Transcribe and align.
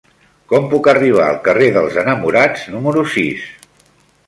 Com 0.53 0.63
puc 0.71 0.89
arribar 0.93 1.25
al 1.27 1.37
carrer 1.49 1.67
dels 1.77 1.99
Enamorats 2.05 2.67
número 2.77 3.07
sis? 3.15 3.49